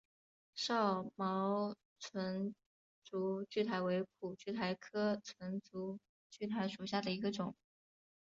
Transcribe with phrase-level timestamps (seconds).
[0.55, 2.55] 少毛唇
[3.03, 5.99] 柱苣苔为苦苣苔科唇柱
[6.31, 7.53] 苣苔属下的一个种。